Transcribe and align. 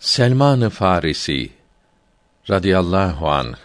Selman-ı 0.00 0.70
Farisi 0.70 1.50
radıyallahu 2.50 3.30
anh 3.30 3.56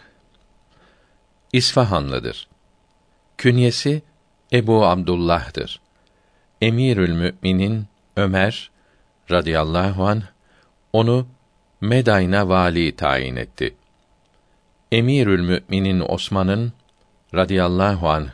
İsfahanlıdır. 1.54 2.48
Künyesi 3.38 4.02
Ebu 4.54 4.86
Abdullah'dır. 4.86 5.82
Emirül 6.62 7.14
Müminin 7.14 7.88
Ömer 8.16 8.72
radıyallahu 9.32 10.08
anh 10.08 10.22
onu 10.94 11.28
Medayn'a 11.82 12.50
vali 12.50 12.96
tayin 12.96 13.36
etti. 13.36 13.76
Emirül 14.92 15.42
Müminin 15.42 16.04
Osman'ın 16.08 16.74
radıyallahu 17.36 18.10
anh 18.10 18.30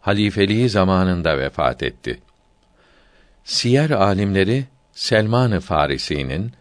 halifeliği 0.00 0.68
zamanında 0.68 1.38
vefat 1.38 1.82
etti. 1.82 2.20
Siyer 3.44 3.90
alimleri 3.90 4.64
Selman-ı 4.92 5.60
Farisi'nin 5.60 6.52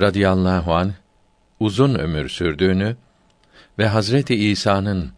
radıyallahu 0.00 0.74
an 0.74 0.92
uzun 1.60 1.94
ömür 1.94 2.28
sürdüğünü 2.28 2.96
ve 3.78 3.86
Hazreti 3.86 4.34
İsa'nın 4.34 5.12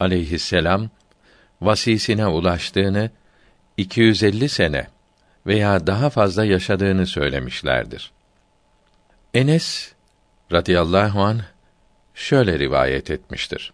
aleyhisselam 0.00 0.90
vasisine 1.60 2.26
ulaştığını 2.26 3.10
250 3.76 4.48
sene 4.48 4.86
veya 5.46 5.86
daha 5.86 6.10
fazla 6.10 6.44
yaşadığını 6.44 7.06
söylemişlerdir. 7.06 8.12
Enes 9.34 9.92
radıyallahu 10.52 11.22
an 11.22 11.40
şöyle 12.14 12.58
rivayet 12.58 13.10
etmiştir. 13.10 13.72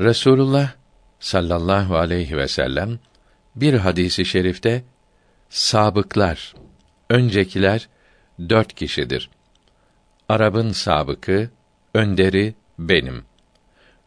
Resulullah 0.00 0.72
sallallahu 1.20 1.96
aleyhi 1.96 2.36
ve 2.36 2.48
sellem 2.48 2.98
bir 3.56 3.74
hadisi 3.74 4.24
şerifte 4.24 4.84
sabıklar, 5.48 6.54
öncekiler 7.10 7.88
dört 8.48 8.74
kişidir. 8.74 9.30
Arap'ın 10.28 10.72
sabıkı, 10.72 11.50
önderi 11.94 12.54
benim. 12.78 13.24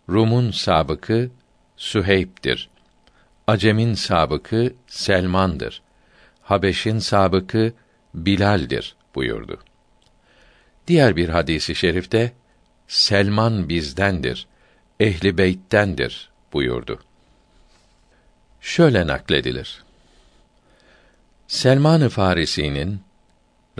Rum'un 0.09 0.52
sabıkı 0.52 1.31
Süheyb'dir. 1.78 2.70
Acem'in 3.48 3.94
sabıkı 3.94 4.73
Selman'dır. 4.88 5.81
Habeş'in 6.42 7.00
sabıkı 7.00 7.73
Bilal'dir 8.14 8.95
buyurdu. 9.16 9.59
Diğer 10.88 11.16
bir 11.16 11.30
hadisi 11.30 11.75
şerifte 11.75 12.34
Selman 12.88 13.70
bizdendir, 13.70 14.47
ehli 15.00 15.38
beyttendir 15.38 16.30
buyurdu. 16.53 17.00
Şöyle 18.62 19.08
nakledilir. 19.08 19.84
Selman-ı 21.47 22.09
Farisi'nin 22.09 23.02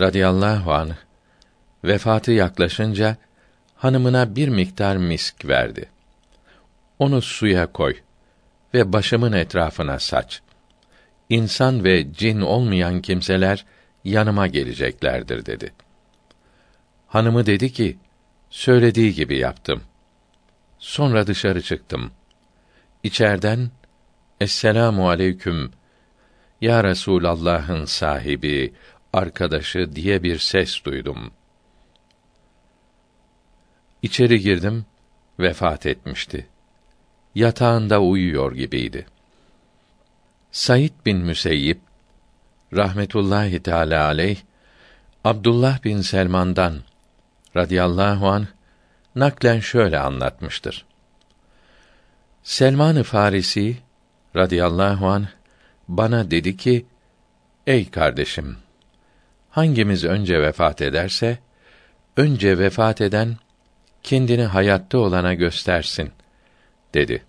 radıyallahu 0.00 0.72
anh 0.72 0.94
vefatı 1.84 2.32
yaklaşınca 2.32 3.16
hanımına 3.76 4.36
bir 4.36 4.48
miktar 4.48 4.96
misk 4.96 5.44
verdi. 5.44 5.88
Onu 6.98 7.22
suya 7.22 7.72
koy 7.72 7.96
ve 8.74 8.92
başımın 8.92 9.32
etrafına 9.32 9.98
saç. 9.98 10.40
İnsan 11.28 11.84
ve 11.84 12.12
cin 12.12 12.40
olmayan 12.40 13.02
kimseler 13.02 13.64
yanıma 14.04 14.46
geleceklerdir 14.46 15.46
dedi. 15.46 15.72
Hanımı 17.06 17.46
dedi 17.46 17.72
ki, 17.72 17.98
söylediği 18.50 19.14
gibi 19.14 19.38
yaptım. 19.38 19.82
Sonra 20.78 21.26
dışarı 21.26 21.62
çıktım. 21.62 22.10
İçerden, 23.02 23.70
Esselamu 24.40 25.08
aleyküm, 25.08 25.72
ya 26.60 26.80
Resûlallah'ın 26.80 27.84
sahibi, 27.84 28.72
arkadaşı 29.14 29.96
diye 29.96 30.22
bir 30.22 30.38
ses 30.38 30.84
duydum. 30.84 31.30
İçeri 34.02 34.40
girdim, 34.40 34.86
vefat 35.38 35.86
etmişti. 35.86 36.46
Yatağında 37.34 38.00
uyuyor 38.00 38.52
gibiydi. 38.52 39.06
Said 40.50 40.92
bin 41.06 41.18
Müseyyib 41.18 41.78
rahmetullahi 42.72 43.62
teala 43.62 44.04
aleyh 44.04 44.38
Abdullah 45.24 45.84
bin 45.84 46.00
Selman'dan 46.00 46.74
radıyallahu 47.56 48.28
an 48.28 48.46
naklen 49.14 49.60
şöyle 49.60 49.98
anlatmıştır. 49.98 50.86
Selman-ı 52.42 53.02
Farisi 53.02 53.76
radıyallahu 54.36 55.06
an 55.06 55.28
bana 55.88 56.30
dedi 56.30 56.56
ki: 56.56 56.86
Ey 57.66 57.90
kardeşim, 57.90 58.56
hangimiz 59.54 60.04
önce 60.04 60.42
vefat 60.42 60.82
ederse 60.82 61.38
önce 62.16 62.58
vefat 62.58 63.00
eden 63.00 63.36
kendini 64.02 64.44
hayatta 64.44 64.98
olana 64.98 65.34
göstersin 65.34 66.10
dedi. 66.94 67.22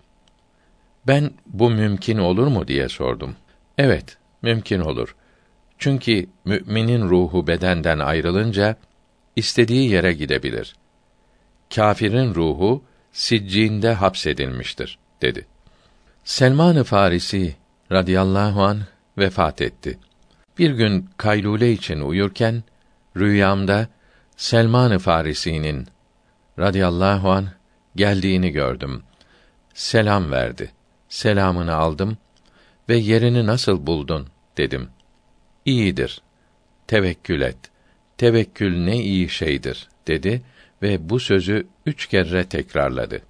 Ben 1.06 1.30
bu 1.46 1.70
mümkün 1.70 2.18
olur 2.18 2.46
mu 2.46 2.68
diye 2.68 2.88
sordum. 2.88 3.36
Evet, 3.78 4.16
mümkün 4.42 4.80
olur. 4.80 5.16
Çünkü 5.78 6.26
müminin 6.44 7.08
ruhu 7.08 7.46
bedenden 7.46 7.98
ayrılınca 7.98 8.76
istediği 9.36 9.90
yere 9.90 10.12
gidebilir. 10.12 10.76
Kâfirin 11.74 12.34
ruhu 12.34 12.82
siccinde 13.12 13.92
hapsedilmiştir 13.92 14.98
dedi. 15.22 15.46
Selman-ı 16.24 16.84
Farisi 16.84 17.56
radıyallahu 17.92 18.62
an 18.62 18.80
vefat 19.18 19.62
etti. 19.62 19.98
Bir 20.58 20.70
gün 20.70 21.08
kaylule 21.16 21.72
için 21.72 22.00
uyurken 22.00 22.62
rüyamda 23.16 23.88
Selman-ı 24.36 24.98
Farisi'nin 24.98 25.86
radıyallahu 26.58 27.30
an 27.30 27.48
geldiğini 27.96 28.50
gördüm. 28.50 29.02
Selam 29.74 30.30
verdi. 30.30 30.72
Selamını 31.08 31.74
aldım 31.74 32.18
ve 32.88 32.96
yerini 32.96 33.46
nasıl 33.46 33.86
buldun 33.86 34.26
dedim. 34.56 34.88
İyidir. 35.64 36.22
Tevekkül 36.86 37.40
et. 37.40 37.56
Tevekkül 38.18 38.76
ne 38.76 38.96
iyi 38.96 39.28
şeydir 39.28 39.88
dedi 40.06 40.42
ve 40.82 41.08
bu 41.10 41.20
sözü 41.20 41.66
üç 41.86 42.06
kere 42.06 42.44
tekrarladı. 42.44 43.22